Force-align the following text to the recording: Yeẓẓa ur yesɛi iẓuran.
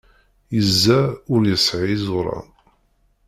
Yeẓẓa 0.55 0.99
ur 1.33 1.41
yesɛi 1.47 1.87
iẓuran. 1.95 2.47